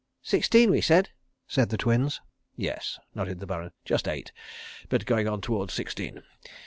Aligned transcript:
"Sixteen 0.23 0.71
we 0.71 0.81
said," 0.81 1.09
said 1.47 1.69
the 1.69 1.77
Twins. 1.77 2.21
"Yes," 2.55 2.97
nodded 3.13 3.37
the 3.39 3.45
Baron. 3.45 3.71
"Just 3.85 4.07
eight, 4.07 4.31
but 4.89 5.05
going 5.05 5.27
on 5.27 5.41
towards 5.41 5.75
sixteen. 5.75 6.23